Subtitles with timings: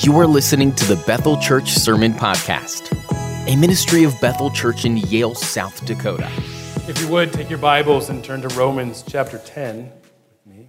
[0.00, 2.90] You are listening to the Bethel Church Sermon Podcast,
[3.46, 6.30] a ministry of Bethel Church in Yale, South Dakota.
[6.88, 9.92] If you would, take your Bibles and turn to Romans chapter 10
[10.30, 10.68] with me.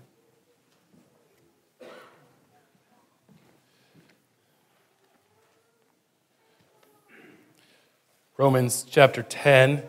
[8.36, 9.84] Romans chapter 10.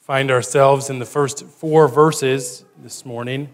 [0.00, 3.48] Find ourselves in the first four verses this morning.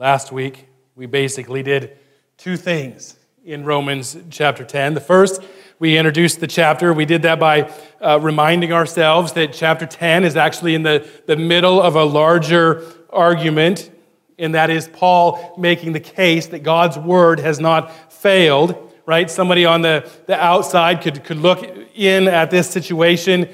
[0.00, 1.98] Last week, we basically did
[2.38, 4.94] two things in Romans chapter 10.
[4.94, 5.42] The first,
[5.78, 6.94] we introduced the chapter.
[6.94, 11.36] We did that by uh, reminding ourselves that chapter 10 is actually in the, the
[11.36, 13.90] middle of a larger argument,
[14.38, 18.74] and that is Paul making the case that God's word has not failed,
[19.04, 19.30] right?
[19.30, 21.62] Somebody on the, the outside could, could look
[21.94, 23.50] in at this situation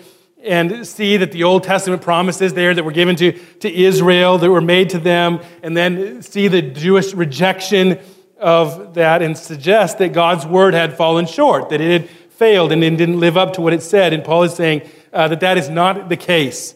[0.46, 4.50] and see that the Old Testament promises there that were given to, to Israel, that
[4.50, 7.98] were made to them, and then see the Jewish rejection
[8.38, 12.84] of that and suggest that God's word had fallen short, that it had failed and
[12.84, 14.12] it didn't live up to what it said.
[14.12, 16.74] And Paul is saying uh, that that is not the case.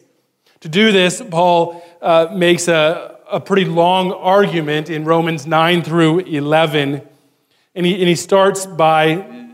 [0.61, 6.21] To do this, Paul uh, makes a, a pretty long argument in Romans 9 through
[6.21, 7.03] 11.
[7.75, 9.50] And he, and he starts by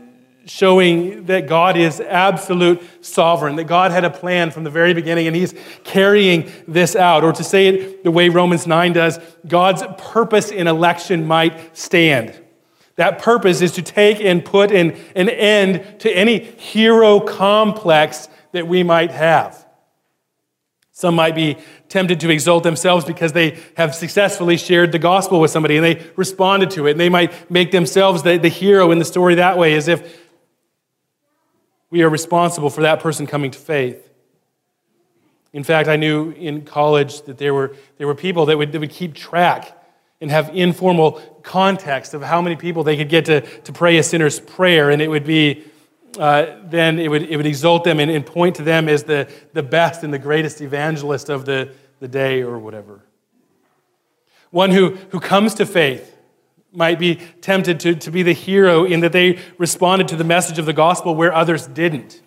[0.47, 5.27] showing that God is absolute sovereign, that God had a plan from the very beginning
[5.27, 7.23] and He's carrying this out.
[7.23, 12.33] Or to say it the way Romans 9 does, God's purpose in election might stand.
[12.95, 18.67] That purpose is to take and put an, an end to any hero complex that
[18.67, 19.65] we might have.
[20.91, 21.57] Some might be
[21.89, 26.03] tempted to exalt themselves because they have successfully shared the gospel with somebody and they
[26.15, 26.91] responded to it.
[26.91, 30.26] And they might make themselves the, the hero in the story that way, as if
[31.89, 34.09] we are responsible for that person coming to faith.
[35.53, 38.79] In fact, I knew in college that there were, there were people that would, that
[38.79, 39.73] would keep track
[40.19, 44.03] and have informal context of how many people they could get to, to pray a
[44.03, 45.63] sinner's prayer, and it would be
[46.17, 49.29] uh, then it would, it would exalt them and, and point to them as the,
[49.53, 53.01] the best and the greatest evangelist of the, the day or whatever.
[54.49, 56.16] One who, who comes to faith
[56.71, 60.59] might be tempted to, to be the hero in that they responded to the message
[60.59, 62.21] of the gospel where others didn't.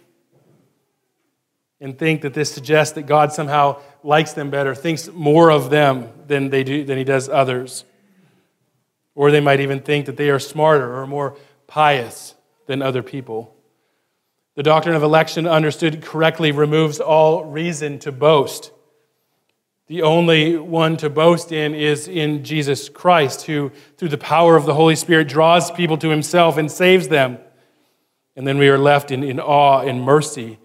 [1.81, 6.11] And think that this suggests that God somehow likes them better, thinks more of them
[6.27, 7.85] than, they do, than he does others.
[9.15, 11.37] Or they might even think that they are smarter or more
[11.67, 12.35] pious
[12.67, 13.55] than other people.
[14.57, 18.73] The doctrine of election, understood correctly, removes all reason to boast.
[19.91, 24.65] The only one to boast in is in Jesus Christ, who, through the power of
[24.65, 27.39] the Holy Spirit, draws people to himself and saves them.
[28.37, 30.61] And then we are left in, in awe and mercy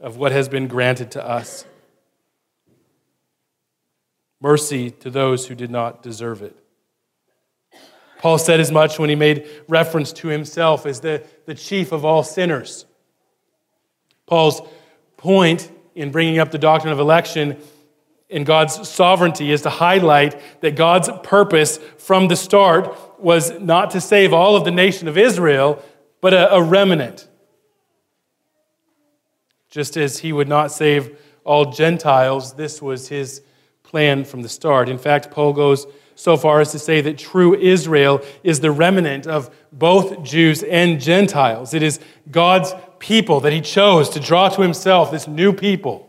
[0.00, 1.66] of what has been granted to us.
[4.40, 6.56] Mercy to those who did not deserve it.
[8.18, 12.04] Paul said as much when he made reference to himself as the, the chief of
[12.04, 12.86] all sinners.
[14.26, 14.62] Paul's
[15.16, 17.56] point in bringing up the doctrine of election
[18.32, 24.00] in God's sovereignty is to highlight that God's purpose from the start was not to
[24.00, 25.82] save all of the nation of Israel,
[26.20, 27.28] but a, a remnant.
[29.68, 33.42] Just as he would not save all Gentiles, this was his
[33.82, 34.88] plan from the start.
[34.88, 39.26] In fact, Paul goes so far as to say that true Israel is the remnant
[39.26, 41.74] of both Jews and Gentiles.
[41.74, 46.08] It is God's people that he chose to draw to himself this new people.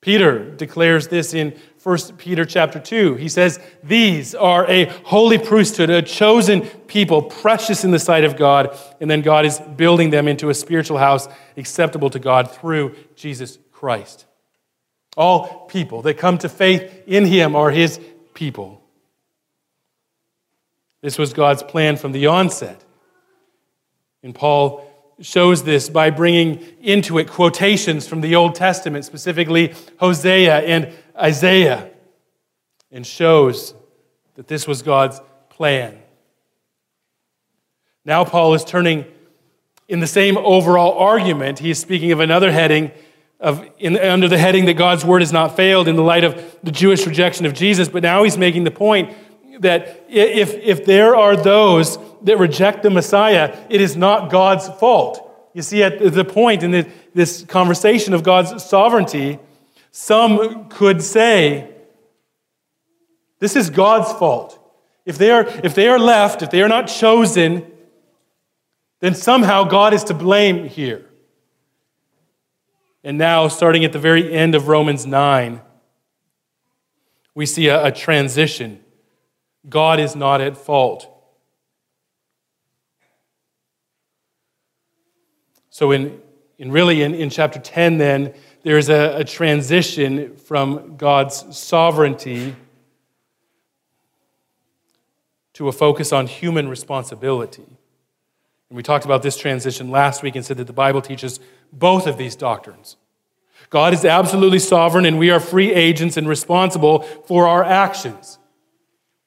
[0.00, 3.16] Peter declares this in 1 Peter chapter 2.
[3.16, 8.36] He says, These are a holy priesthood, a chosen people, precious in the sight of
[8.36, 8.78] God.
[9.00, 13.58] And then God is building them into a spiritual house acceptable to God through Jesus
[13.72, 14.26] Christ.
[15.16, 17.98] All people that come to faith in him are his
[18.34, 18.80] people.
[21.02, 22.84] This was God's plan from the onset.
[24.22, 24.86] And Paul
[25.20, 31.90] shows this by bringing into it quotations from the Old Testament, specifically Hosea and Isaiah,
[32.90, 33.74] and shows
[34.36, 35.98] that this was God's plan.
[38.04, 39.04] Now, Paul is turning
[39.88, 41.58] in the same overall argument.
[41.58, 42.90] He is speaking of another heading,
[43.38, 46.42] of, in, under the heading that God's word has not failed in the light of
[46.62, 47.88] the Jewish rejection of Jesus.
[47.88, 49.14] But now he's making the point
[49.60, 55.26] that if, if there are those that reject the Messiah, it is not God's fault.
[55.54, 59.38] You see, at the point in this conversation of God's sovereignty,
[59.90, 61.68] some could say,
[63.38, 64.56] this is God's fault.
[65.04, 67.66] If they are, if they are left, if they are not chosen,
[69.00, 71.06] then somehow God is to blame here.
[73.02, 75.62] And now, starting at the very end of Romans 9,
[77.34, 78.84] we see a, a transition.
[79.68, 81.06] God is not at fault.
[85.70, 86.20] So, in,
[86.58, 92.54] in really, in, in chapter 10, then, there's a, a transition from God's sovereignty
[95.54, 97.66] to a focus on human responsibility.
[98.70, 101.40] And we talked about this transition last week and said that the Bible teaches
[101.72, 102.96] both of these doctrines.
[103.68, 108.38] God is absolutely sovereign, and we are free agents and responsible for our actions.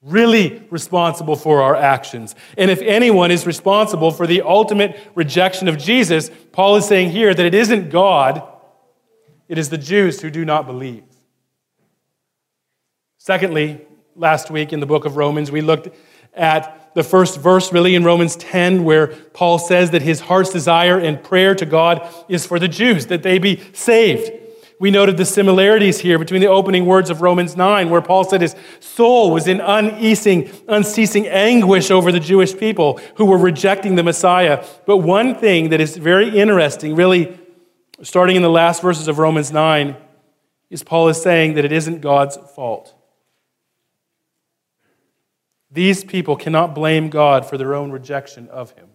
[0.03, 2.35] Really responsible for our actions.
[2.57, 7.33] And if anyone is responsible for the ultimate rejection of Jesus, Paul is saying here
[7.33, 8.43] that it isn't God,
[9.47, 11.03] it is the Jews who do not believe.
[13.17, 13.79] Secondly,
[14.15, 15.87] last week in the book of Romans, we looked
[16.33, 20.99] at the first verse, really, in Romans 10, where Paul says that his heart's desire
[20.99, 24.31] and prayer to God is for the Jews, that they be saved.
[24.79, 28.41] We noted the similarities here between the opening words of Romans 9, where Paul said
[28.41, 34.03] his soul was in unceasing, unceasing anguish over the Jewish people who were rejecting the
[34.03, 34.65] Messiah.
[34.85, 37.39] But one thing that is very interesting, really,
[38.01, 39.95] starting in the last verses of Romans 9,
[40.69, 42.95] is Paul is saying that it isn't God's fault.
[45.71, 48.89] These people cannot blame God for their own rejection of him.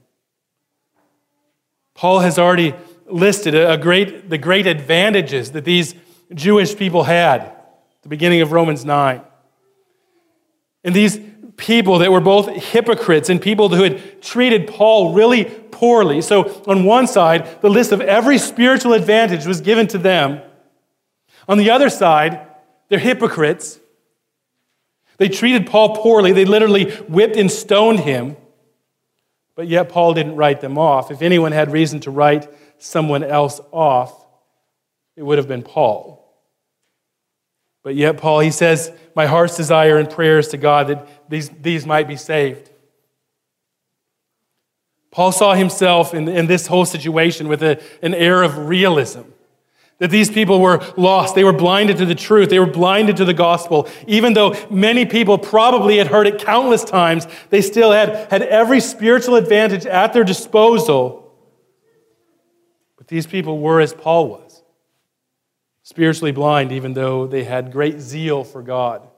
[1.99, 5.97] Paul has already listed a great, the great advantages that these
[6.33, 9.21] Jewish people had at the beginning of Romans 9.
[10.85, 11.19] And these
[11.57, 16.23] people that were both hypocrites and people who had treated Paul really poorly.
[16.23, 20.41] So, on one side, the list of every spiritual advantage was given to them.
[21.49, 22.47] On the other side,
[22.89, 23.81] they're hypocrites
[25.17, 26.31] they treated Paul poorly.
[26.31, 28.37] They literally whipped and stoned him.
[29.59, 31.11] But yet, Paul didn't write them off.
[31.11, 34.25] If anyone had reason to write someone else off,
[35.17, 36.33] it would have been Paul.
[37.83, 41.85] But yet, Paul, he says, My heart's desire and prayers to God that these, these
[41.85, 42.71] might be saved.
[45.11, 49.23] Paul saw himself in, in this whole situation with a, an air of realism.
[49.99, 51.35] That these people were lost.
[51.35, 52.51] They were blinded to the truth.
[52.51, 53.89] They were blinded to the gospel.
[54.07, 58.81] Even though many people probably had heard it countless times, they still had, had every
[58.81, 61.35] spiritual advantage at their disposal.
[62.97, 64.63] But these people were as Paul was
[65.89, 69.09] spiritually blind, even though they had great zeal for God.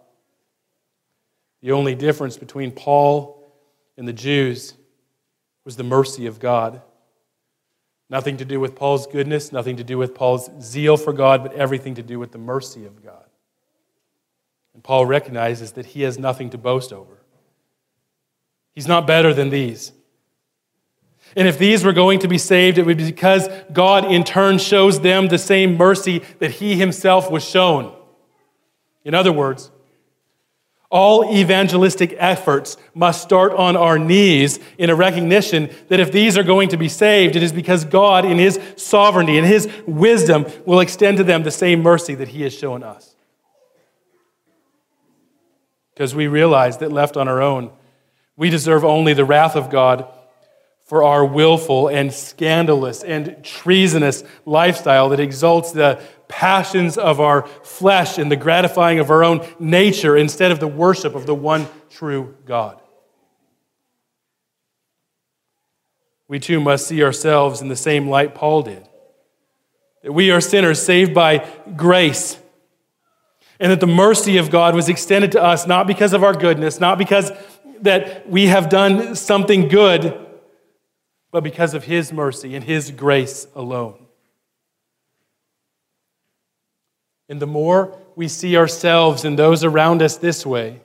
[1.63, 3.53] The only difference between Paul
[3.97, 4.75] and the Jews
[5.65, 6.81] was the mercy of God.
[8.11, 11.55] Nothing to do with Paul's goodness, nothing to do with Paul's zeal for God, but
[11.55, 13.25] everything to do with the mercy of God.
[14.75, 17.23] And Paul recognizes that he has nothing to boast over.
[18.73, 19.93] He's not better than these.
[21.37, 24.59] And if these were going to be saved, it would be because God in turn
[24.59, 27.95] shows them the same mercy that he himself was shown.
[29.05, 29.71] In other words,
[30.91, 36.43] all evangelistic efforts must start on our knees in a recognition that if these are
[36.43, 40.81] going to be saved, it is because God, in His sovereignty and His wisdom, will
[40.81, 43.15] extend to them the same mercy that He has shown us.
[45.95, 47.71] Because we realize that left on our own,
[48.37, 50.09] we deserve only the wrath of God
[50.87, 58.17] for our willful and scandalous and treasonous lifestyle that exalts the passions of our flesh
[58.17, 62.35] and the gratifying of our own nature instead of the worship of the one true
[62.47, 62.81] God.
[66.29, 68.87] We too must see ourselves in the same light Paul did
[70.03, 72.39] that we are sinners saved by grace.
[73.59, 76.81] And that the mercy of God was extended to us not because of our goodness,
[76.81, 77.31] not because
[77.83, 80.27] that we have done something good,
[81.31, 84.07] but because of His mercy and His grace alone.
[87.31, 90.81] And the more we see ourselves and those around us this way,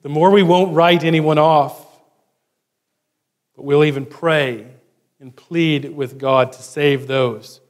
[0.00, 1.84] the more we won't write anyone off,
[3.54, 4.66] but we'll even pray
[5.20, 7.60] and plead with God to save those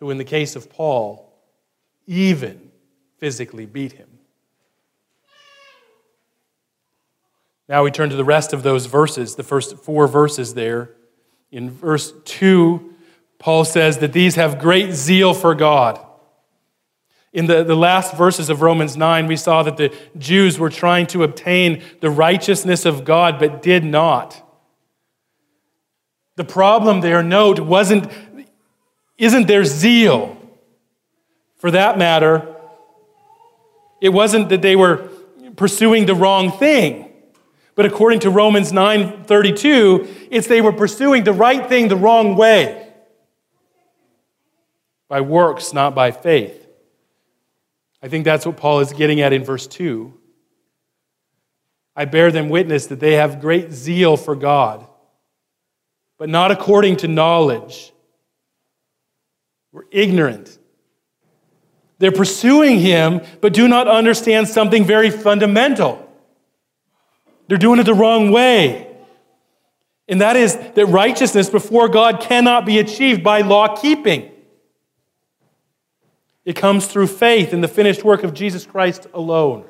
[0.00, 1.32] who, in the case of Paul,
[2.08, 2.72] even
[3.18, 4.08] physically beat him.
[7.68, 10.90] Now we turn to the rest of those verses, the first four verses there.
[11.52, 12.94] In verse 2,
[13.38, 16.04] Paul says that these have great zeal for God.
[17.32, 21.06] In the, the last verses of Romans 9, we saw that the Jews were trying
[21.08, 24.44] to obtain the righteousness of God, but did not.
[26.36, 28.10] The problem there, note, wasn't,
[29.18, 30.36] isn't their zeal.
[31.56, 32.54] For that matter,
[34.00, 35.08] it wasn't that they were
[35.56, 37.12] pursuing the wrong thing.
[37.74, 42.88] But according to Romans 9:32, it's they were pursuing the right thing the wrong way.
[45.08, 46.67] By works, not by faith.
[48.02, 50.12] I think that's what Paul is getting at in verse 2.
[51.96, 54.86] I bear them witness that they have great zeal for God,
[56.16, 57.92] but not according to knowledge.
[59.72, 60.58] We're ignorant.
[61.98, 66.04] They're pursuing Him, but do not understand something very fundamental.
[67.48, 68.86] They're doing it the wrong way.
[70.08, 74.30] And that is that righteousness before God cannot be achieved by law keeping.
[76.48, 79.66] It comes through faith in the finished work of Jesus Christ alone.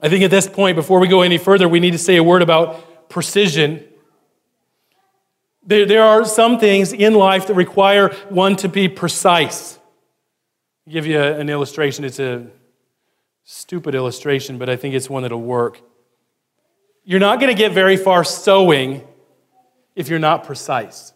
[0.00, 2.24] I think at this point, before we go any further, we need to say a
[2.24, 3.84] word about precision.
[5.62, 9.78] There, there are some things in life that require one to be precise.
[10.86, 12.06] I'll give you an illustration.
[12.06, 12.46] It's a
[13.44, 15.82] stupid illustration, but I think it's one that'll work.
[17.04, 19.06] You're not going to get very far sewing
[19.94, 21.12] if you're not precise.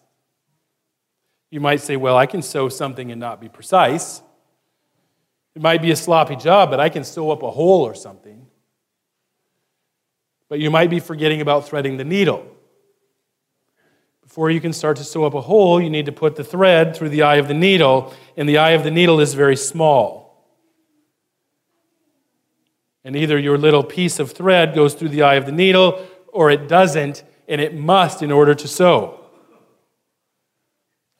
[1.51, 4.23] You might say, Well, I can sew something and not be precise.
[5.55, 8.47] It might be a sloppy job, but I can sew up a hole or something.
[10.49, 12.47] But you might be forgetting about threading the needle.
[14.23, 16.95] Before you can start to sew up a hole, you need to put the thread
[16.95, 20.21] through the eye of the needle, and the eye of the needle is very small.
[23.03, 26.51] And either your little piece of thread goes through the eye of the needle or
[26.51, 29.20] it doesn't, and it must in order to sew.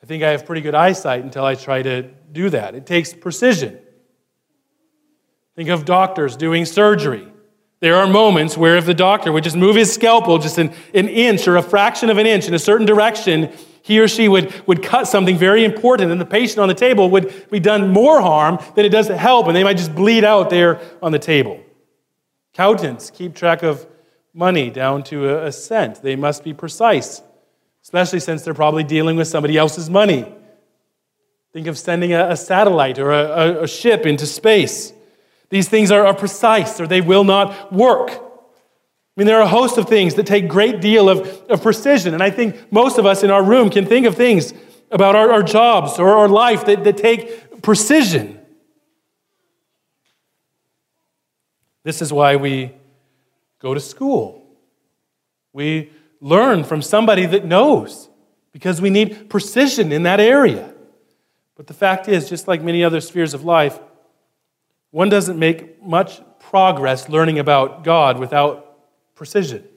[0.01, 2.73] I think I have pretty good eyesight until I try to do that.
[2.73, 3.79] It takes precision.
[5.55, 7.27] Think of doctors doing surgery.
[7.81, 11.07] There are moments where if the doctor would just move his scalpel just an, an
[11.07, 13.51] inch or a fraction of an inch in a certain direction,
[13.83, 17.09] he or she would, would cut something very important, and the patient on the table
[17.09, 20.23] would be done more harm than it does to help, and they might just bleed
[20.23, 21.59] out there on the table.
[22.53, 23.87] Accountants keep track of
[24.33, 26.01] money down to a, a cent.
[26.03, 27.23] They must be precise,
[27.83, 30.31] especially since they're probably dealing with somebody else's money.
[31.53, 34.93] Think of sending a, a satellite or a, a, ship into space.
[35.49, 38.09] These things are, are precise or they will not work.
[38.11, 38.17] I
[39.17, 42.13] mean, there are a host of things that take great deal of, of precision.
[42.13, 44.53] And I think most of us in our room can think of things
[44.89, 48.39] about our, our jobs or our life that, that take precision.
[51.83, 52.71] This is why we
[53.59, 54.43] go to school.
[55.51, 58.09] We learn from somebody that knows
[58.53, 60.73] because we need precision in that area.
[61.55, 63.77] But the fact is, just like many other spheres of life,
[64.91, 68.77] one doesn't make much progress learning about God without
[69.15, 69.67] precision.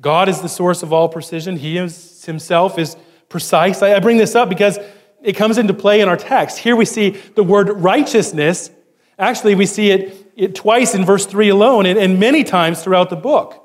[0.00, 1.56] God is the source of all precision.
[1.56, 2.96] He is, himself is
[3.28, 3.82] precise.
[3.82, 4.78] I bring this up because
[5.22, 6.58] it comes into play in our text.
[6.58, 8.70] Here we see the word righteousness
[9.18, 13.10] Actually, we see it, it twice in verse 3 alone and, and many times throughout
[13.10, 13.61] the book.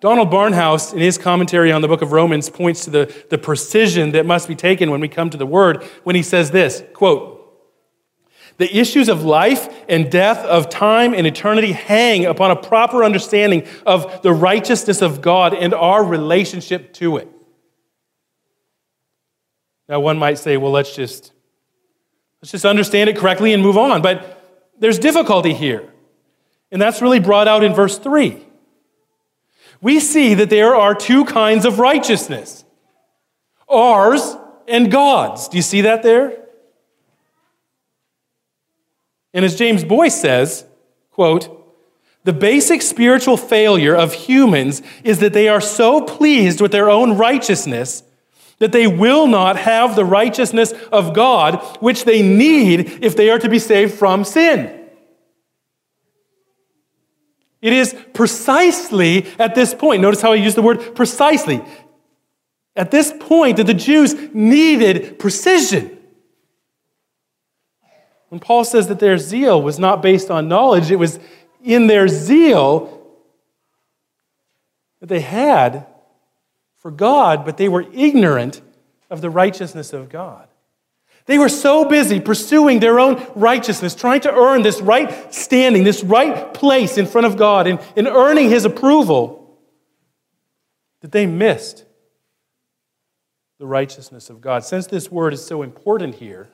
[0.00, 4.12] Donald Barnhouse, in his commentary on the book of Romans, points to the, the precision
[4.12, 7.34] that must be taken when we come to the word when he says this quote,
[8.58, 13.66] the issues of life and death, of time and eternity, hang upon a proper understanding
[13.86, 17.28] of the righteousness of God and our relationship to it.
[19.88, 21.32] Now, one might say, well, let's just
[22.40, 24.02] Let's just understand it correctly and move on.
[24.02, 24.44] But
[24.78, 25.92] there's difficulty here.
[26.70, 28.44] And that's really brought out in verse 3.
[29.80, 32.64] We see that there are two kinds of righteousness
[33.68, 35.48] ours and God's.
[35.48, 36.44] Do you see that there?
[39.34, 40.64] And as James Boice says,
[41.10, 41.54] quote,
[42.24, 47.16] the basic spiritual failure of humans is that they are so pleased with their own
[47.16, 48.02] righteousness
[48.58, 53.38] that they will not have the righteousness of God, which they need if they are
[53.38, 54.77] to be saved from sin.
[57.60, 61.60] It is precisely at this point, notice how I use the word precisely.
[62.76, 65.98] At this point, that the Jews needed precision.
[68.28, 71.18] When Paul says that their zeal was not based on knowledge, it was
[71.64, 72.94] in their zeal
[75.00, 75.86] that they had
[76.76, 78.60] for God, but they were ignorant
[79.10, 80.47] of the righteousness of God.
[81.28, 86.02] They were so busy pursuing their own righteousness, trying to earn this right standing, this
[86.02, 89.58] right place in front of God, and, and earning His approval,
[91.02, 91.84] that they missed
[93.58, 94.64] the righteousness of God.
[94.64, 96.48] Since this word is so important here,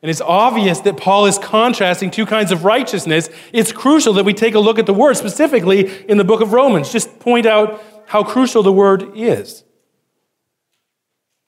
[0.00, 3.28] and it's obvious that Paul is contrasting two kinds of righteousness.
[3.52, 6.52] It's crucial that we take a look at the word, specifically in the book of
[6.52, 6.92] Romans.
[6.92, 9.64] Just point out how crucial the word is.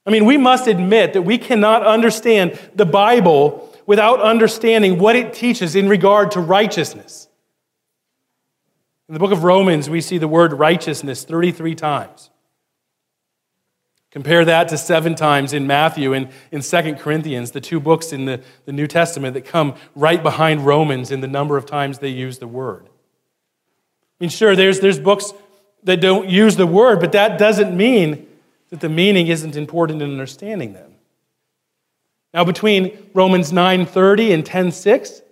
[0.09, 5.35] I mean, we must admit that we cannot understand the Bible without understanding what it
[5.35, 7.29] teaches in regard to righteousness.
[9.07, 12.31] In the book of Romans, we see the word righteousness 33 times.
[14.11, 18.25] Compare that to seven times in Matthew and in 2 Corinthians, the two books in
[18.25, 22.09] the, the New Testament that come right behind Romans in the number of times they
[22.09, 22.87] use the word.
[22.87, 25.35] I mean, sure, there's, there's books
[25.83, 28.28] that don't use the word, but that doesn't mean
[28.71, 30.95] that the meaning isn't important in understanding them.
[32.35, 35.23] Now, between Romans 9:30 and 10:6,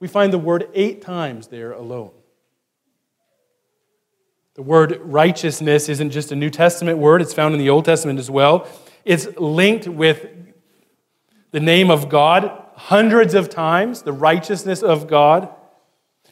[0.00, 2.10] we find the word eight times there alone.
[4.54, 8.20] The word righteousness isn't just a New Testament word, it's found in the Old Testament
[8.20, 8.68] as well.
[9.04, 10.28] It's linked with
[11.50, 15.48] the name of God hundreds of times, the righteousness of God.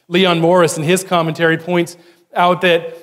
[0.07, 1.97] Leon Morris, in his commentary, points
[2.33, 2.95] out that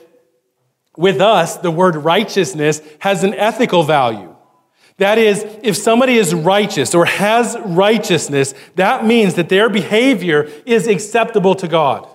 [1.00, 4.37] with us, the word righteousness has an ethical value.
[4.99, 10.87] That is, if somebody is righteous or has righteousness, that means that their behavior is
[10.87, 12.07] acceptable to God.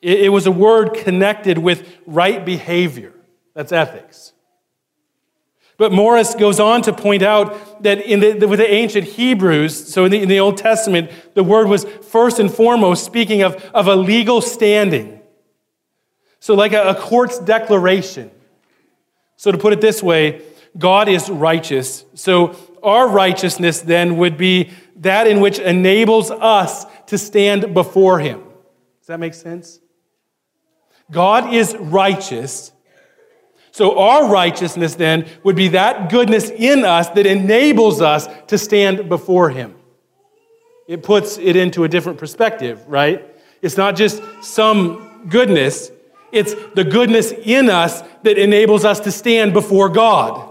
[0.00, 3.12] It, was a word connected with right behavior.
[3.52, 4.32] That's ethics.
[5.76, 10.04] But Morris goes on to point out that in the, with the ancient Hebrews, so
[10.04, 13.88] in the, in the Old Testament, the word was first and foremost speaking of, of
[13.88, 15.19] a legal standing.
[16.40, 18.30] So, like a, a court's declaration.
[19.36, 20.42] So, to put it this way,
[20.76, 22.04] God is righteous.
[22.14, 28.42] So, our righteousness then would be that in which enables us to stand before Him.
[29.00, 29.80] Does that make sense?
[31.10, 32.72] God is righteous.
[33.70, 39.08] So, our righteousness then would be that goodness in us that enables us to stand
[39.08, 39.74] before Him.
[40.88, 43.26] It puts it into a different perspective, right?
[43.62, 45.90] It's not just some goodness,
[46.32, 50.48] it's the goodness in us that enables us to stand before God.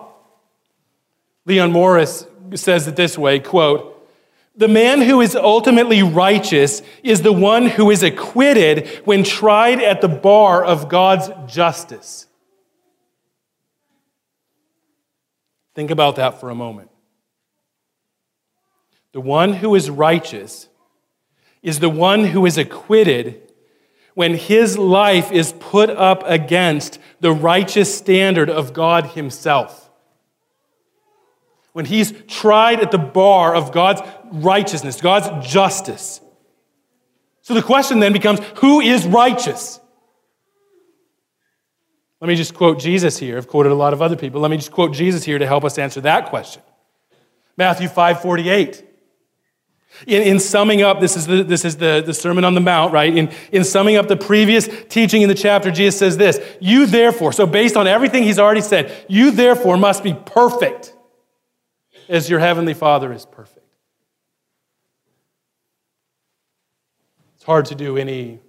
[1.45, 3.95] Leon Morris says it this way quote,
[4.55, 10.01] the man who is ultimately righteous is the one who is acquitted when tried at
[10.01, 12.27] the bar of God's justice.
[15.75, 16.89] Think about that for a moment.
[19.13, 20.67] The one who is righteous
[21.63, 23.48] is the one who is acquitted
[24.19, 29.89] when his life is put up against the righteous standard of God Himself.
[31.71, 36.19] When he's tried at the bar of God's righteousness, God's justice.
[37.43, 39.79] So the question then becomes who is righteous?
[42.19, 43.37] Let me just quote Jesus here.
[43.37, 44.41] I've quoted a lot of other people.
[44.41, 46.61] Let me just quote Jesus here to help us answer that question.
[47.55, 48.88] Matthew 5 48.
[50.07, 52.93] In, in summing up, this is, the, this is the, the Sermon on the Mount,
[52.93, 53.15] right?
[53.15, 57.33] In, in summing up the previous teaching in the chapter, Jesus says this You therefore,
[57.33, 60.93] so based on everything he's already said, you therefore must be perfect
[62.07, 63.65] as your heavenly Father is perfect.
[67.35, 68.39] It's hard to do any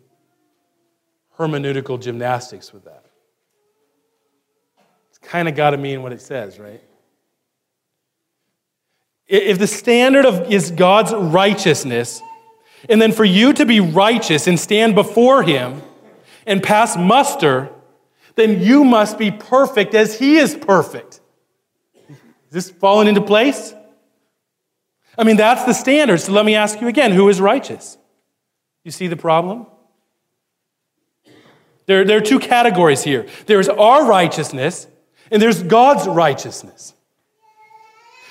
[1.38, 3.04] hermeneutical gymnastics with that.
[5.08, 6.82] It's kind of got to mean what it says, right?
[9.30, 12.20] If the standard of, is God's righteousness,
[12.88, 15.82] and then for you to be righteous and stand before Him
[16.46, 17.70] and pass muster,
[18.34, 21.20] then you must be perfect as He is perfect.
[22.08, 22.16] Is
[22.50, 23.72] this falling into place?
[25.16, 26.18] I mean, that's the standard.
[26.18, 27.98] So let me ask you again who is righteous?
[28.82, 29.66] You see the problem?
[31.86, 34.88] There, there are two categories here there's our righteousness,
[35.30, 36.94] and there's God's righteousness.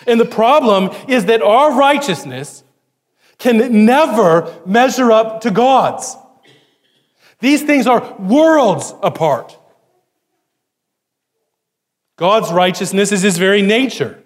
[0.08, 2.64] And the problem is that our righteousness
[3.38, 6.16] can never measure up to God's.
[7.40, 9.58] These things are worlds apart.
[12.18, 14.22] God's righteousness is his very nature.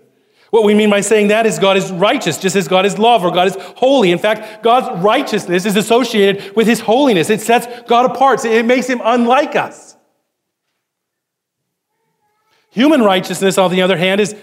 [0.49, 3.23] What we mean by saying that is God is righteous, just as God is love
[3.23, 4.11] or God is holy.
[4.11, 7.29] In fact, God's righteousness is associated with his holiness.
[7.29, 9.95] It sets God apart, it makes him unlike us.
[12.69, 14.35] Human righteousness, on the other hand, is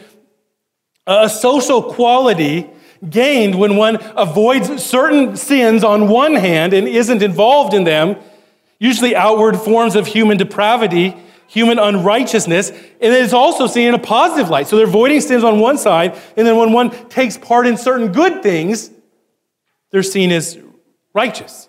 [1.07, 2.71] a social quality
[3.09, 8.17] gained when one avoids certain sins on one hand and isn't involved in them,
[8.79, 14.51] usually outward forms of human depravity, human unrighteousness, and it's also seen in a positive
[14.51, 14.69] light.
[14.69, 18.13] So they're avoiding sins on one side, and then when one takes part in certain
[18.13, 18.91] good things,
[19.91, 20.59] they're seen as
[21.13, 21.69] righteous.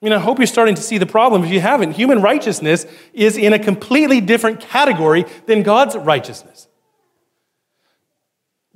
[0.00, 1.42] I mean, I hope you're starting to see the problem.
[1.42, 6.67] If you haven't, human righteousness is in a completely different category than God's righteousness.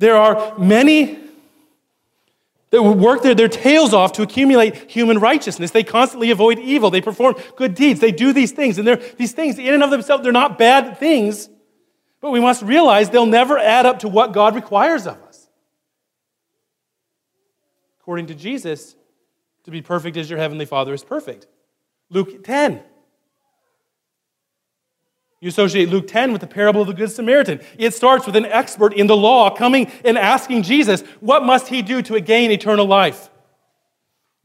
[0.03, 1.17] There are many
[2.71, 5.71] that work their, their tails off to accumulate human righteousness.
[5.71, 6.91] They constantly avoid evil.
[6.91, 8.01] They perform good deeds.
[8.01, 8.79] They do these things.
[8.79, 11.49] And these things, in and of themselves, they're not bad things.
[12.21, 15.49] But we must realize they'll never add up to what God requires of us.
[18.01, 18.97] According to Jesus,
[19.63, 21.47] to be perfect as your heavenly Father is perfect.
[22.11, 22.83] Luke 10.
[25.43, 27.61] You associate Luke 10 with the parable of the Good Samaritan.
[27.77, 31.83] It starts with an expert in the law coming and asking Jesus, What must he
[31.83, 33.29] do to gain eternal life?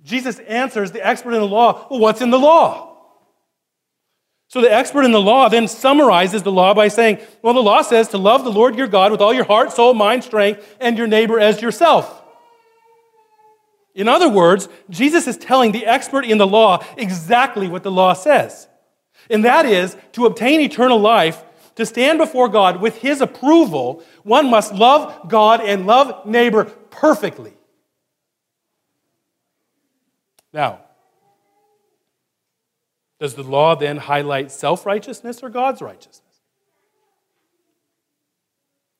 [0.01, 2.97] Jesus answers the expert in the law, Well, what's in the law?
[4.47, 7.83] So the expert in the law then summarizes the law by saying, Well, the law
[7.83, 10.97] says to love the Lord your God with all your heart, soul, mind, strength, and
[10.97, 12.23] your neighbor as yourself.
[13.93, 18.13] In other words, Jesus is telling the expert in the law exactly what the law
[18.13, 18.67] says.
[19.29, 21.43] And that is to obtain eternal life,
[21.75, 27.53] to stand before God with his approval, one must love God and love neighbor perfectly.
[30.53, 30.81] Now,
[33.19, 36.23] does the law then highlight self righteousness or God's righteousness?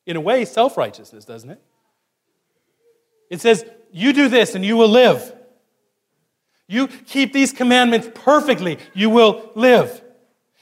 [0.06, 1.62] In a way, self righteousness, doesn't it?
[3.30, 5.34] It says, You do this and you will live.
[6.68, 10.02] You keep these commandments perfectly, you will live.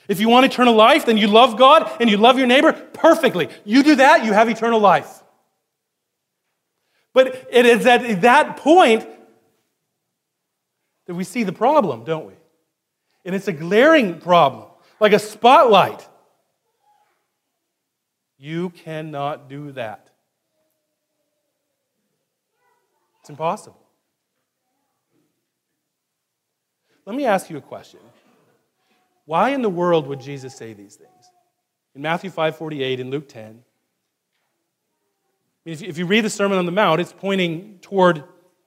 [0.08, 3.50] If you want eternal life, then you love God and you love your neighbor perfectly.
[3.63, 5.24] You do that, you have eternal life.
[7.13, 9.08] But it is at that point
[11.08, 12.34] that we see the problem, don't we?
[13.24, 16.08] And it's a glaring problem, like a spotlight.
[18.38, 20.10] You cannot do that.
[23.22, 23.82] It's impossible.
[27.06, 28.00] Let me ask you a question.
[29.26, 31.12] Why in the world would Jesus say these things?
[31.96, 33.64] In Matthew 5:48 and Luke 10.
[35.66, 38.24] if you read the Sermon on the Mount, it's pointing toward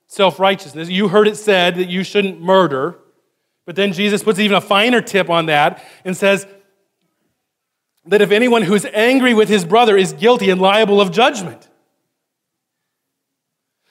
[0.07, 0.89] self-righteousness.
[0.89, 2.97] You heard it said that you shouldn't murder,
[3.65, 6.45] but then Jesus puts even a finer tip on that and says
[8.05, 11.69] that if anyone who is angry with his brother is guilty and liable of judgment.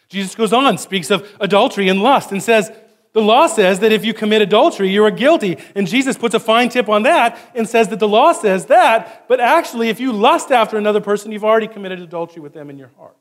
[0.09, 2.73] Jesus goes on, speaks of adultery and lust, and says,
[3.19, 5.59] the law says that if you commit adultery, you are guilty.
[5.75, 9.27] And Jesus puts a fine tip on that and says that the law says that,
[9.27, 12.79] but actually, if you lust after another person, you've already committed adultery with them in
[12.79, 13.17] your heart.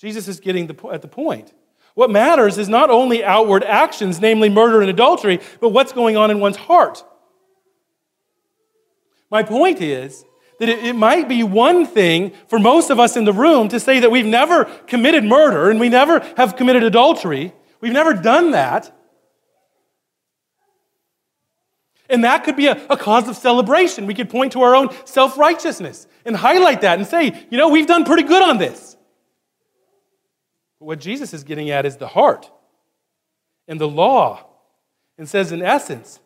[0.00, 1.52] Jesus is getting the, at the point.
[1.94, 6.30] What matters is not only outward actions, namely murder and adultery, but what's going on
[6.30, 7.04] in one's heart.
[9.30, 10.24] My point is
[10.62, 13.80] that it, it, might be one thing for most of us in the room to
[13.80, 17.52] say that we've never committed murder and we never have committed adultery.
[17.80, 18.96] We've never done that.
[22.08, 24.06] And that could be a, a cause of celebration.
[24.06, 27.68] We could point to our own self righteousness and highlight that and say, you know,
[27.68, 28.96] we've done pretty good on this.
[30.78, 32.48] But what Jesus is getting at is the heart
[33.66, 34.46] and the law,
[35.18, 36.20] and says, in essence,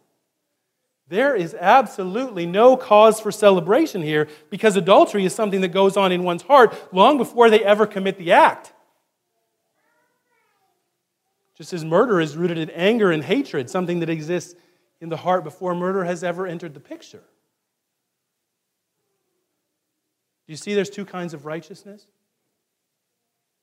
[1.09, 6.11] there is absolutely no cause for celebration here because adultery is something that goes on
[6.11, 8.73] in one's heart long before they ever commit the act.
[11.57, 14.55] Just as murder is rooted in anger and hatred, something that exists
[15.01, 17.23] in the heart before murder has ever entered the picture.
[20.47, 22.07] Do you see there's two kinds of righteousness?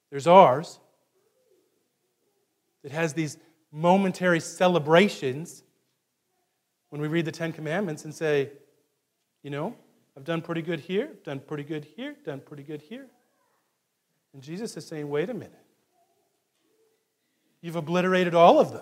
[0.09, 0.79] There's ours,
[2.83, 3.37] that has these
[3.71, 5.63] momentary celebrations
[6.93, 8.51] when we read the Ten Commandments and say,
[9.41, 9.75] you know,
[10.15, 13.07] I've done pretty good here, done pretty good here, done pretty good here.
[14.31, 15.57] And Jesus is saying, wait a minute.
[17.61, 18.73] You've obliterated all of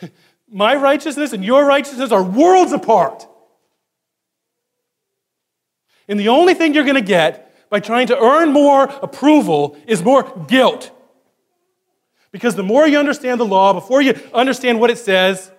[0.00, 0.12] them.
[0.48, 3.26] My righteousness and your righteousness are worlds apart.
[6.06, 10.00] And the only thing you're going to get by trying to earn more approval is
[10.00, 10.92] more guilt.
[12.32, 15.50] Because the more you understand the law, before you understand what it says,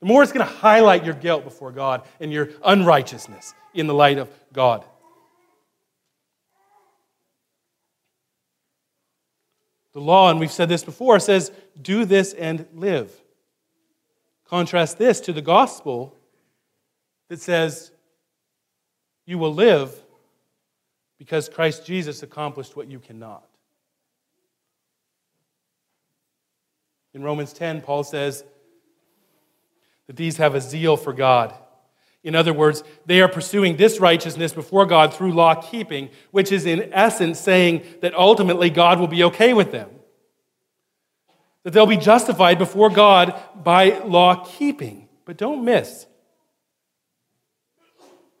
[0.00, 3.94] the more it's going to highlight your guilt before God and your unrighteousness in the
[3.94, 4.84] light of God.
[9.92, 13.12] The law, and we've said this before, says, do this and live.
[14.48, 16.16] Contrast this to the gospel
[17.28, 17.92] that says,
[19.24, 19.94] you will live
[21.18, 23.46] because Christ Jesus accomplished what you cannot.
[27.14, 28.44] In Romans 10, Paul says
[30.06, 31.54] that these have a zeal for God.
[32.22, 36.66] In other words, they are pursuing this righteousness before God through law keeping, which is
[36.66, 39.90] in essence saying that ultimately God will be okay with them.
[41.62, 45.08] That they'll be justified before God by law keeping.
[45.24, 46.06] But don't miss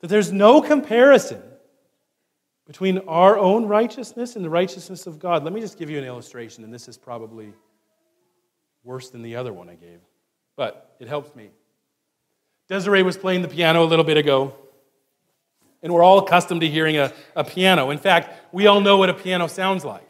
[0.04, 1.40] that there's no comparison
[2.66, 5.44] between our own righteousness and the righteousness of God.
[5.44, 7.54] Let me just give you an illustration, and this is probably
[8.84, 10.00] worse than the other one I gave,
[10.56, 11.50] but it helps me.
[12.68, 14.54] Desiree was playing the piano a little bit ago,
[15.82, 17.90] and we're all accustomed to hearing a, a piano.
[17.90, 20.08] In fact, we all know what a piano sounds like.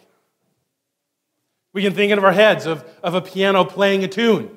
[1.73, 4.57] We can think in our heads of, of a piano playing a tune.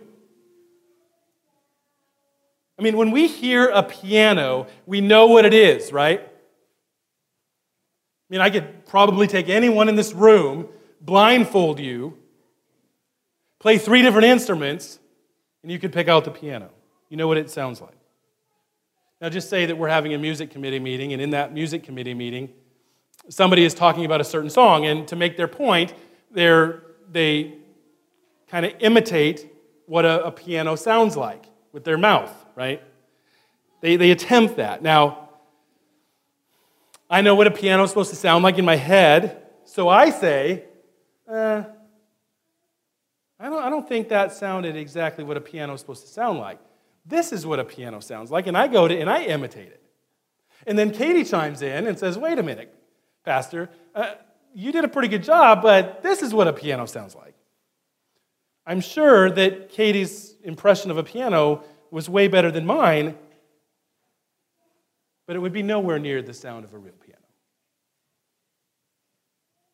[2.77, 6.21] I mean, when we hear a piano, we know what it is, right?
[6.21, 6.27] I
[8.29, 10.67] mean, I could probably take anyone in this room,
[11.01, 12.17] blindfold you,
[13.59, 14.99] play three different instruments,
[15.63, 16.69] and you could pick out the piano.
[17.09, 17.97] You know what it sounds like.
[19.19, 22.13] Now, just say that we're having a music committee meeting, and in that music committee
[22.13, 22.49] meeting,
[23.29, 25.93] somebody is talking about a certain song, and to make their point,
[26.31, 27.55] they're, they
[28.47, 29.51] kind of imitate
[29.87, 32.81] what a, a piano sounds like with their mouth, right?
[33.81, 34.81] They, they attempt that.
[34.81, 35.29] Now,
[37.09, 40.09] I know what a piano is supposed to sound like in my head, so I
[40.09, 40.65] say,
[41.31, 41.63] eh,
[43.39, 46.39] I, don't, I don't think that sounded exactly what a piano is supposed to sound
[46.39, 46.59] like.
[47.05, 49.81] This is what a piano sounds like, and I go to and I imitate it.
[50.65, 52.73] And then Katie chimes in and says, Wait a minute,
[53.23, 54.15] Pastor, uh,
[54.53, 57.35] you did a pretty good job, but this is what a piano sounds like.
[58.65, 63.15] I'm sure that Katie's impression of a piano was way better than mine,
[65.25, 67.21] but it would be nowhere near the sound of a real piano.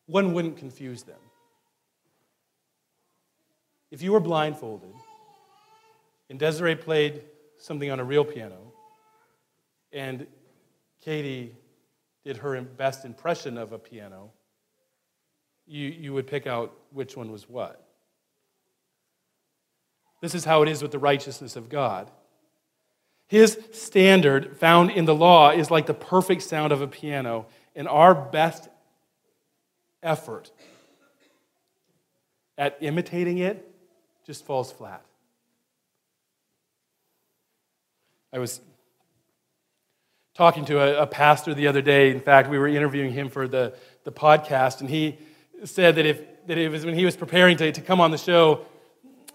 [0.06, 1.18] One wouldn't confuse them.
[3.94, 4.92] If you were blindfolded
[6.28, 7.22] and Desiree played
[7.58, 8.72] something on a real piano
[9.92, 10.26] and
[11.04, 11.54] Katie
[12.24, 14.32] did her best impression of a piano,
[15.64, 17.86] you, you would pick out which one was what.
[20.20, 22.10] This is how it is with the righteousness of God.
[23.28, 27.86] His standard found in the law is like the perfect sound of a piano, and
[27.86, 28.68] our best
[30.02, 30.50] effort
[32.58, 33.70] at imitating it
[34.24, 35.02] just falls flat.
[38.32, 38.60] I was
[40.34, 42.10] talking to a, a, pastor the other day.
[42.10, 45.18] In fact, we were interviewing him for the, the podcast, and he
[45.64, 48.18] said that if that it was when he was preparing to, to come on the
[48.18, 48.66] show,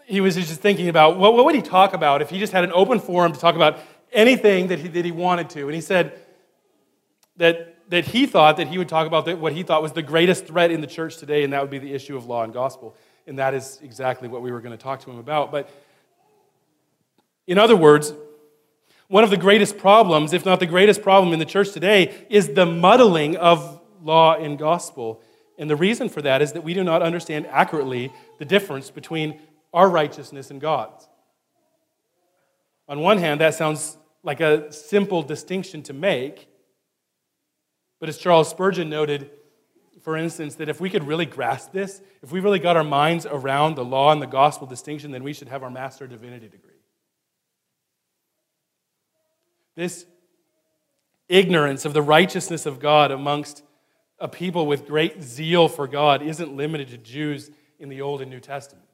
[0.05, 2.63] he was just thinking about what, what would he talk about if he just had
[2.63, 3.79] an open forum to talk about
[4.11, 5.65] anything that he, that he wanted to.
[5.65, 6.19] And he said
[7.37, 10.01] that, that he thought that he would talk about the, what he thought was the
[10.01, 12.53] greatest threat in the church today, and that would be the issue of law and
[12.53, 12.95] gospel.
[13.29, 15.51] And that is exactly what we were going to talk to him about.
[15.51, 15.69] But
[17.45, 18.11] in other words,
[19.07, 22.53] one of the greatest problems, if not the greatest problem in the church today, is
[22.55, 25.21] the muddling of law and gospel.
[25.59, 29.39] And the reason for that is that we do not understand accurately the difference between
[29.73, 31.07] our righteousness and God's.
[32.87, 36.47] On one hand, that sounds like a simple distinction to make,
[37.99, 39.29] but as Charles Spurgeon noted,
[40.01, 43.25] for instance, that if we could really grasp this, if we really got our minds
[43.25, 46.47] around the law and the gospel distinction, then we should have our Master of Divinity
[46.47, 46.71] degree.
[49.75, 50.05] This
[51.27, 53.63] ignorance of the righteousness of God amongst
[54.19, 58.29] a people with great zeal for God isn't limited to Jews in the Old and
[58.29, 58.85] New Testaments.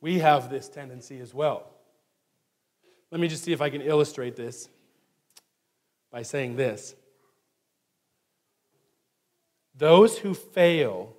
[0.00, 1.70] we have this tendency as well.
[3.10, 4.68] Let me just see if I can illustrate this
[6.10, 6.94] by saying this.
[9.78, 11.14] Those who fail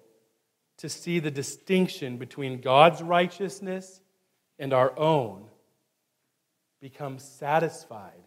[0.77, 4.01] to see the distinction between God's righteousness
[4.59, 5.45] and our own
[6.81, 8.21] become satisfied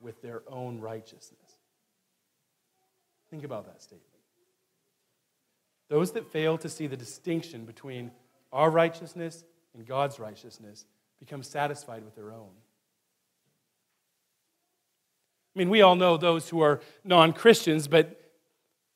[0.00, 1.38] with their own righteousness.
[3.30, 4.02] Think about that statement.
[5.88, 8.10] Those that fail to see the distinction between
[8.52, 9.44] our righteousness
[9.74, 10.86] and God's righteousness
[11.20, 12.50] become satisfied with their own.
[15.54, 18.21] I mean, we all know those who are non Christians, but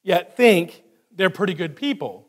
[0.06, 2.26] yet think they're pretty good people.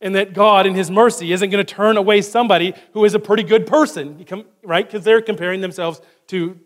[0.00, 3.18] And that God, in His mercy, isn't going to turn away somebody who is a
[3.18, 4.22] pretty good person,
[4.62, 4.84] right?
[4.84, 6.58] Because they're comparing themselves to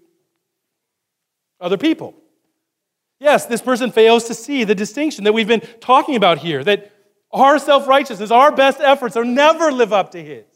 [1.60, 2.14] other people.
[3.20, 6.92] Yes, this person fails to see the distinction that we've been talking about here that
[7.30, 10.46] our self righteousness, our best efforts, are never live up to His.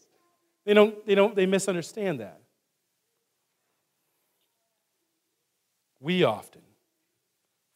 [0.65, 2.41] They don't, they don't, they misunderstand that.
[6.01, 6.63] We often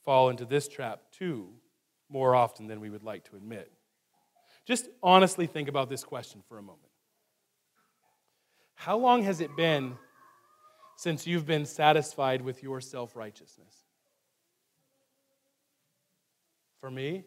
[0.05, 1.51] fall into this trap too,
[2.09, 3.71] more often than we would like to admit.
[4.67, 6.83] Just honestly think about this question for a moment.
[8.75, 9.97] How long has it been
[10.97, 13.75] since you've been satisfied with your self righteousness?
[16.81, 17.25] For me,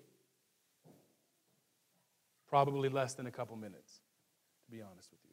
[2.47, 3.99] probably less than a couple minutes,
[4.65, 5.29] to be honest with you.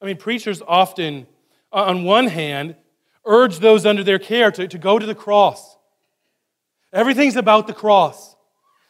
[0.00, 1.26] I mean, preachers often,
[1.72, 2.76] on one hand,
[3.24, 5.75] urge those under their care to, to go to the cross.
[6.96, 8.34] Everything's about the cross.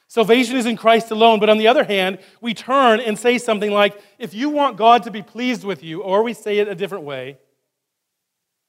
[0.07, 1.41] Salvation is in Christ alone.
[1.41, 5.03] But on the other hand, we turn and say something like, if you want God
[5.03, 7.39] to be pleased with you, or we say it a different way,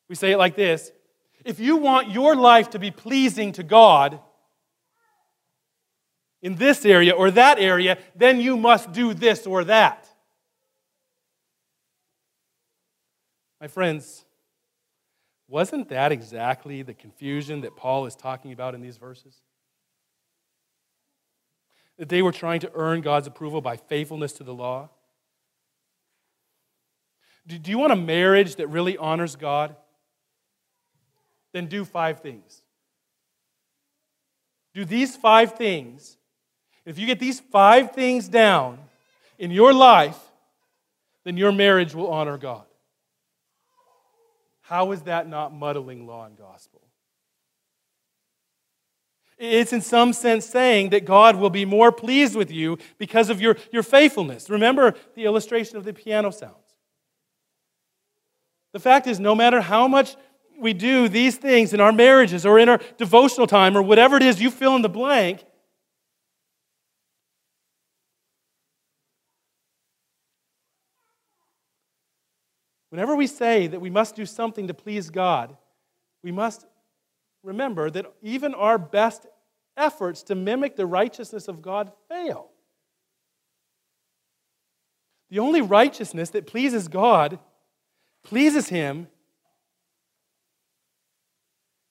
[0.10, 0.92] we say it like this
[1.46, 4.20] if you want your life to be pleasing to God
[6.42, 10.08] in this area or that area, then you must do this or that.
[13.62, 14.26] My friends,
[15.48, 19.42] wasn't that exactly the confusion that Paul is talking about in these verses?
[21.98, 24.90] That they were trying to earn God's approval by faithfulness to the law?
[27.48, 29.76] Do you want a marriage that really honors God?
[31.54, 32.62] Then do five things.
[34.74, 36.18] Do these five things.
[36.86, 38.80] If you get these five things down
[39.40, 40.20] in your life,
[41.24, 42.67] then your marriage will honor God.
[44.68, 46.82] How is that not muddling law and gospel?
[49.38, 53.40] It's in some sense saying that God will be more pleased with you because of
[53.40, 54.50] your, your faithfulness.
[54.50, 56.56] Remember the illustration of the piano sounds.
[58.74, 60.18] The fact is, no matter how much
[60.60, 64.24] we do these things in our marriages or in our devotional time or whatever it
[64.24, 65.46] is you fill in the blank,
[72.90, 75.56] Whenever we say that we must do something to please God,
[76.24, 76.66] we must
[77.44, 79.26] remember that even our best
[79.76, 82.50] efforts to mimic the righteousness of God fail.
[85.30, 87.40] The only righteousness that pleases God,
[88.24, 89.08] pleases Him,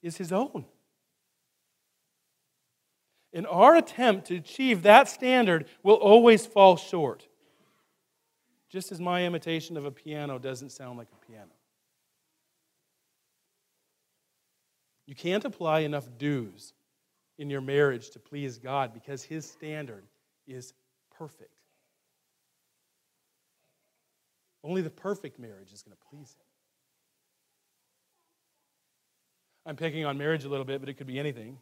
[0.03, 0.65] is His own.
[3.33, 7.29] And our attempt to achieve that standard will always fall short
[8.69, 11.51] just as my imitation of a piano doesn't sound like a piano.
[15.07, 16.73] You can't apply enough do's
[17.39, 20.05] in your marriage to please God because His standard
[20.47, 20.75] is
[21.17, 21.51] perfect.
[24.65, 26.47] Only the perfect marriage is going to please Him.
[29.65, 31.59] I'm picking on marriage a little bit, but it could be anything.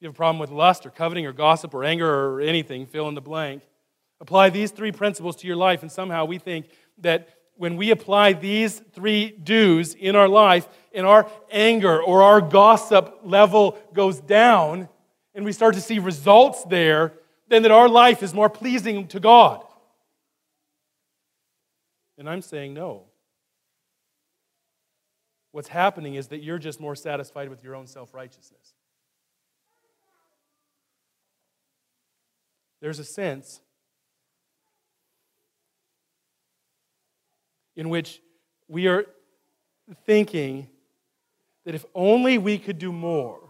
[0.00, 3.08] You have a problem with lust or coveting or gossip or anger or anything, fill
[3.08, 3.62] in the blank.
[4.20, 6.66] Apply these three principles to your life, and somehow we think
[6.98, 12.40] that when we apply these three do's in our life, and our anger or our
[12.40, 14.88] gossip level goes down,
[15.34, 17.12] and we start to see results there,
[17.48, 19.64] then that our life is more pleasing to God.
[22.16, 23.04] And I'm saying no.
[25.52, 28.74] What's happening is that you're just more satisfied with your own self righteousness.
[32.80, 33.60] There's a sense
[37.76, 38.20] in which
[38.68, 39.06] we are
[40.06, 40.68] thinking
[41.64, 43.40] that if only we could do more,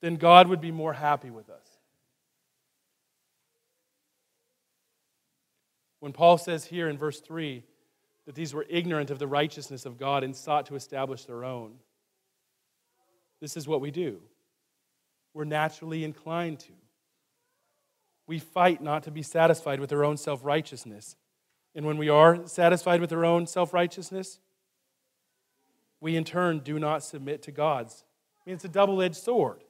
[0.00, 1.66] then God would be more happy with us.
[6.00, 7.64] When Paul says here in verse 3
[8.26, 11.74] that these were ignorant of the righteousness of God and sought to establish their own,
[13.40, 14.20] this is what we do.
[15.34, 16.72] We're naturally inclined to.
[18.26, 21.16] We fight not to be satisfied with our own self righteousness.
[21.74, 24.40] And when we are satisfied with our own self righteousness,
[26.00, 28.04] we in turn do not submit to God's.
[28.44, 29.62] I mean, it's a double edged sword.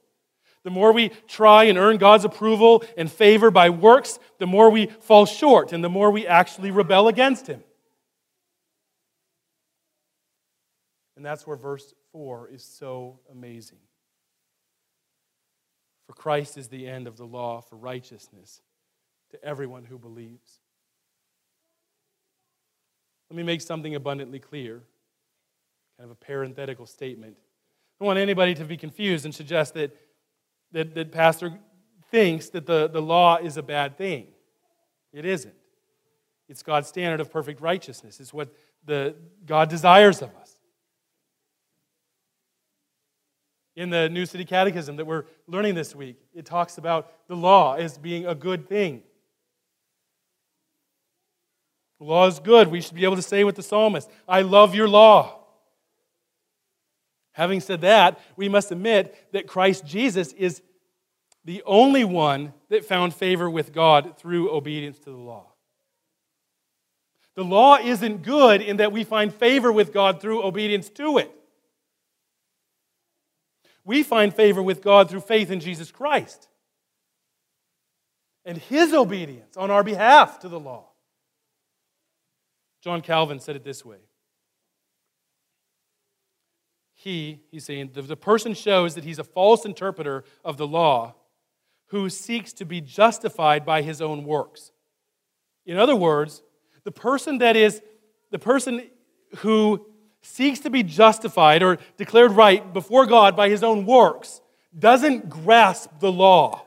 [0.63, 4.87] The more we try and earn God's approval and favor by works, the more we
[4.87, 7.63] fall short and the more we actually rebel against Him.
[11.15, 13.79] And that's where verse 4 is so amazing.
[16.07, 18.61] For Christ is the end of the law for righteousness
[19.31, 20.58] to everyone who believes.
[23.29, 24.81] Let me make something abundantly clear,
[25.97, 27.35] kind of a parenthetical statement.
[27.37, 29.95] I don't want anybody to be confused and suggest that,
[30.71, 31.59] that, that Pastor
[32.09, 34.27] thinks that the, the law is a bad thing.
[35.13, 35.53] It isn't.
[36.47, 38.19] It's God's standard of perfect righteousness.
[38.19, 38.49] It's what
[38.85, 39.15] the,
[39.45, 40.55] God desires of us.
[43.75, 47.75] In the New City Catechism that we're learning this week, it talks about the law
[47.75, 49.03] as being a good thing.
[51.99, 52.69] The law is good.
[52.69, 55.35] We should be able to say with the psalmist, I love your law.
[57.33, 60.61] Having said that, we must admit that Christ Jesus is
[61.45, 65.47] the only one that found favor with God through obedience to the law.
[67.35, 71.31] The law isn't good in that we find favor with God through obedience to it.
[73.85, 76.49] We find favor with God through faith in Jesus Christ
[78.43, 80.88] and his obedience on our behalf to the law.
[82.81, 83.97] John Calvin said it this way.
[86.95, 91.15] He, he's saying, the, the person shows that he's a false interpreter of the law
[91.87, 94.71] who seeks to be justified by his own works.
[95.65, 96.43] In other words,
[96.83, 97.81] the person that is,
[98.31, 98.89] the person
[99.37, 99.85] who
[100.21, 104.41] seeks to be justified or declared right before God by his own works
[104.77, 106.65] doesn't grasp the law.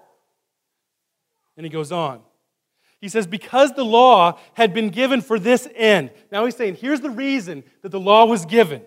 [1.56, 2.22] And he goes on.
[3.03, 6.12] He says, because the law had been given for this end.
[6.30, 8.82] Now he's saying, here's the reason that the law was given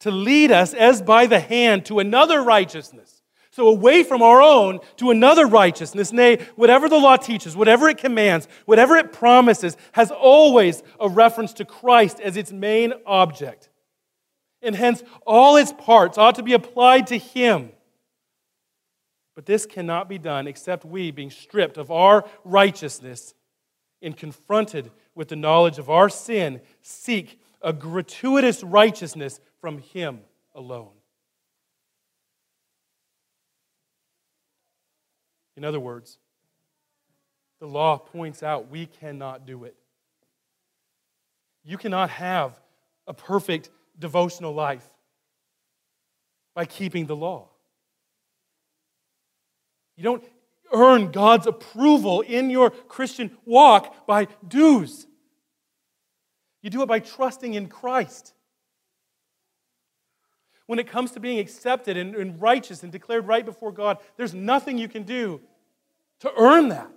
[0.00, 3.22] to lead us as by the hand to another righteousness.
[3.52, 6.12] So, away from our own to another righteousness.
[6.12, 11.52] Nay, whatever the law teaches, whatever it commands, whatever it promises, has always a reference
[11.54, 13.68] to Christ as its main object.
[14.62, 17.72] And hence, all its parts ought to be applied to Him.
[19.40, 23.32] But this cannot be done except we, being stripped of our righteousness
[24.02, 30.20] and confronted with the knowledge of our sin, seek a gratuitous righteousness from Him
[30.54, 30.90] alone.
[35.56, 36.18] In other words,
[37.60, 39.74] the law points out we cannot do it.
[41.64, 42.60] You cannot have
[43.06, 44.86] a perfect devotional life
[46.54, 47.48] by keeping the law.
[50.00, 50.24] You don't
[50.72, 55.06] earn God's approval in your Christian walk by do's.
[56.62, 58.32] You do it by trusting in Christ.
[60.64, 64.32] When it comes to being accepted and, and righteous and declared right before God, there's
[64.32, 65.38] nothing you can do
[66.20, 66.96] to earn that,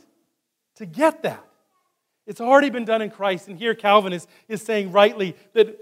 [0.76, 1.46] to get that.
[2.26, 3.50] It's already been done in Christ.
[3.50, 5.78] And here Calvin is, is saying rightly that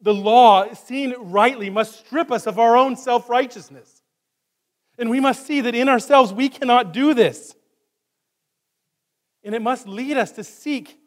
[0.00, 3.93] the law, seen rightly, must strip us of our own self righteousness.
[4.98, 7.54] And we must see that in ourselves we cannot do this.
[9.42, 10.98] And it must lead us to seek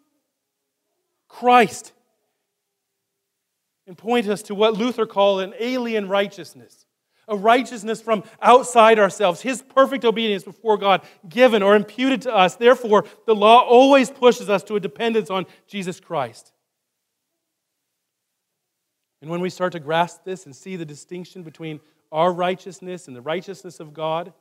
[1.27, 1.93] Christ
[3.87, 6.85] and point us to what Luther called an alien righteousness
[7.27, 12.55] a righteousness from outside ourselves, His perfect obedience before God, given or imputed to us.
[12.55, 16.53] Therefore, the law always pushes us to a dependence on Jesus Christ.
[19.21, 21.81] And when we start to grasp this and see the distinction between
[22.11, 24.33] our righteousness and the righteousness of God,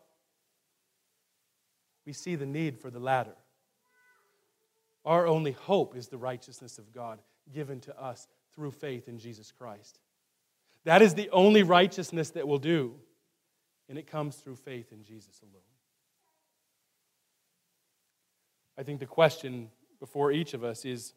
[2.05, 3.35] we see the need for the latter.
[5.05, 7.21] Our only hope is the righteousness of God
[7.53, 10.01] given to us through faith in Jesus Christ.
[10.85, 12.95] That is the only righteousness that will do,
[13.89, 15.63] and it comes through faith in Jesus alone.
[18.79, 21.15] I think the question before each of us is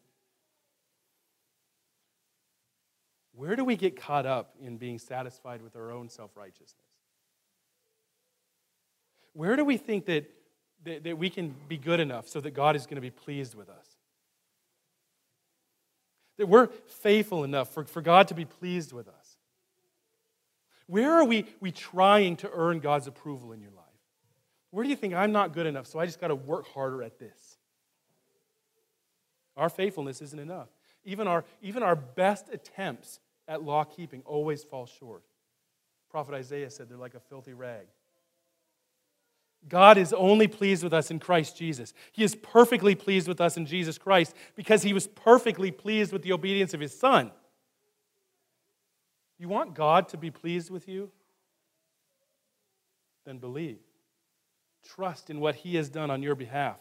[3.40, 6.74] where do we get caught up in being satisfied with our own self righteousness?
[9.32, 10.30] Where do we think that,
[10.84, 13.54] that, that, we can be good enough so that God is going to be pleased
[13.54, 13.96] with us?
[16.36, 19.38] That we're faithful enough for, for God to be pleased with us?
[20.86, 23.86] Where are we, we trying to earn God's approval in your life?
[24.70, 27.02] Where do you think I'm not good enough, so I just got to work harder
[27.02, 27.56] at this?
[29.56, 30.68] Our faithfulness isn't enough.
[31.04, 33.18] Even our, even our best attempts
[33.50, 35.22] at law keeping always fall short.
[36.10, 37.86] Prophet Isaiah said they're like a filthy rag.
[39.68, 41.92] God is only pleased with us in Christ Jesus.
[42.12, 46.22] He is perfectly pleased with us in Jesus Christ because he was perfectly pleased with
[46.22, 47.30] the obedience of his Son.
[49.38, 51.10] You want God to be pleased with you?
[53.26, 53.78] Then believe.
[54.82, 56.80] Trust in what He has done on your behalf.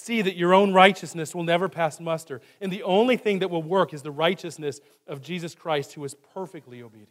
[0.00, 3.64] See that your own righteousness will never pass muster, and the only thing that will
[3.64, 7.10] work is the righteousness of Jesus Christ, who was perfectly obedient,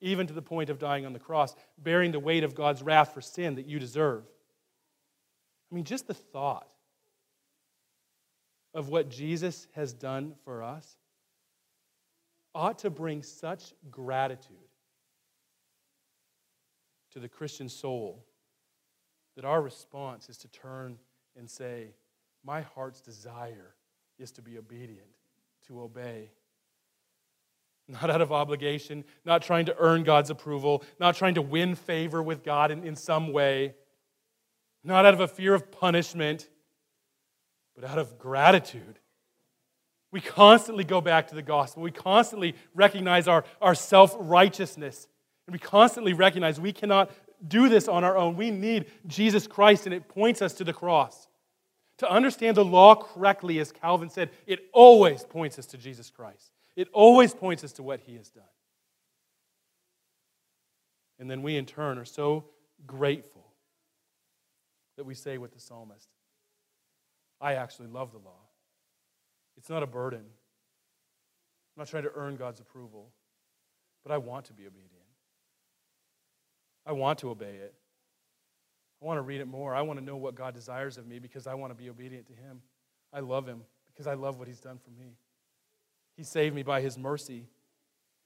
[0.00, 3.14] even to the point of dying on the cross, bearing the weight of God's wrath
[3.14, 4.24] for sin that you deserve.
[5.70, 6.66] I mean, just the thought
[8.74, 10.96] of what Jesus has done for us
[12.52, 14.56] ought to bring such gratitude
[17.12, 18.24] to the Christian soul
[19.36, 20.98] that our response is to turn
[21.38, 21.94] and say,
[22.44, 23.74] My heart's desire
[24.18, 25.08] is to be obedient,
[25.68, 26.30] to obey.
[27.88, 32.22] Not out of obligation, not trying to earn God's approval, not trying to win favor
[32.22, 33.74] with God in, in some way,
[34.84, 36.48] not out of a fear of punishment,
[37.74, 38.98] but out of gratitude
[40.10, 41.82] we constantly go back to the gospel.
[41.82, 45.06] We constantly recognize our, our self righteousness.
[45.46, 47.10] And we constantly recognize we cannot
[47.46, 48.36] do this on our own.
[48.36, 51.28] We need Jesus Christ, and it points us to the cross.
[51.98, 56.52] To understand the law correctly, as Calvin said, it always points us to Jesus Christ.
[56.76, 58.44] It always points us to what he has done.
[61.18, 62.44] And then we, in turn, are so
[62.86, 63.44] grateful
[64.96, 66.08] that we say with the psalmist,
[67.40, 68.40] I actually love the law.
[69.56, 70.20] It's not a burden.
[70.20, 73.10] I'm not trying to earn God's approval,
[74.04, 74.97] but I want to be obedient.
[76.88, 77.74] I want to obey it.
[79.00, 79.74] I want to read it more.
[79.74, 82.26] I want to know what God desires of me because I want to be obedient
[82.28, 82.62] to Him.
[83.12, 83.60] I love Him
[83.92, 85.12] because I love what He's done for me.
[86.16, 87.44] He saved me by His mercy.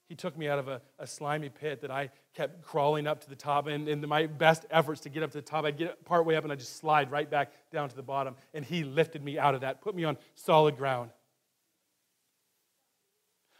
[0.07, 3.29] He took me out of a, a slimy pit that I kept crawling up to
[3.29, 3.67] the top.
[3.67, 6.35] And in my best efforts to get up to the top, I'd get part way
[6.37, 8.35] up and I'd just slide right back down to the bottom.
[8.53, 11.11] And He lifted me out of that, put me on solid ground.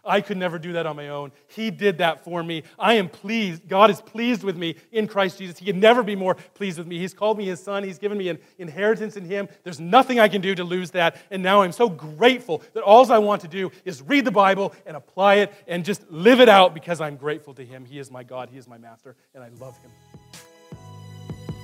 [0.06, 1.32] I could never do that on my own.
[1.48, 2.64] He did that for me.
[2.78, 3.68] I am pleased.
[3.68, 5.58] God is pleased with me in Christ Jesus.
[5.58, 6.98] He can never be more pleased with me.
[6.98, 7.84] He's called me his son.
[7.84, 9.48] He's given me an inheritance in him.
[9.64, 11.18] There's nothing I can do to lose that.
[11.32, 14.74] And now I'm so grateful that all I want to do is read the Bible
[14.86, 17.86] and apply it and just live it out because I'm grateful to him.
[17.86, 19.92] He is my God, he is my master, and I love him.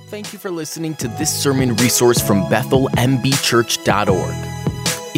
[0.08, 4.59] Thank you for listening to this sermon resource from BethelMBChurch.org.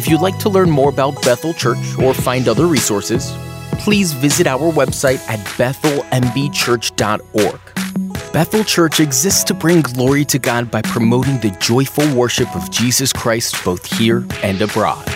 [0.03, 3.31] If you'd like to learn more about Bethel Church or find other resources,
[3.79, 8.33] please visit our website at bethelmbchurch.org.
[8.33, 13.13] Bethel Church exists to bring glory to God by promoting the joyful worship of Jesus
[13.13, 15.07] Christ both here and abroad.